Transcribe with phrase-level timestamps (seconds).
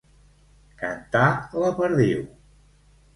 [0.79, 1.25] Cantar
[1.65, 2.25] la perdiu.